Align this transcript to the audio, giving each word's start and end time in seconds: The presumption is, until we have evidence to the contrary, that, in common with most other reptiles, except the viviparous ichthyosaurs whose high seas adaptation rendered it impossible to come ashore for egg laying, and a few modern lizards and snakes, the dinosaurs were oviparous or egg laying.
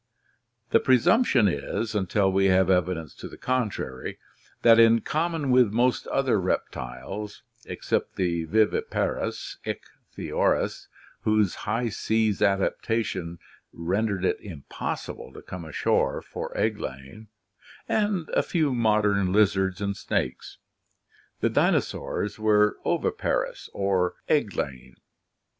The 0.71 0.79
presumption 0.79 1.47
is, 1.47 1.93
until 1.93 2.31
we 2.31 2.45
have 2.45 2.71
evidence 2.71 3.13
to 3.17 3.27
the 3.27 3.37
contrary, 3.37 4.17
that, 4.63 4.79
in 4.79 5.01
common 5.01 5.51
with 5.51 5.71
most 5.71 6.07
other 6.07 6.39
reptiles, 6.41 7.43
except 7.67 8.15
the 8.15 8.45
viviparous 8.45 9.57
ichthyosaurs 9.63 10.87
whose 11.21 11.53
high 11.69 11.89
seas 11.89 12.41
adaptation 12.41 13.37
rendered 13.71 14.25
it 14.25 14.39
impossible 14.39 15.31
to 15.33 15.41
come 15.43 15.65
ashore 15.65 16.23
for 16.23 16.51
egg 16.57 16.79
laying, 16.79 17.27
and 17.87 18.27
a 18.29 18.41
few 18.41 18.73
modern 18.73 19.31
lizards 19.31 19.81
and 19.81 19.95
snakes, 19.95 20.57
the 21.41 21.49
dinosaurs 21.51 22.39
were 22.39 22.77
oviparous 22.83 23.69
or 23.71 24.15
egg 24.27 24.55
laying. 24.55 24.95